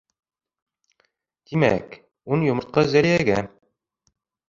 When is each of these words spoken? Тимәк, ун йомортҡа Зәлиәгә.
Тимәк, 1.51 1.99
ун 2.35 2.49
йомортҡа 2.51 2.89
Зәлиәгә. 2.97 3.41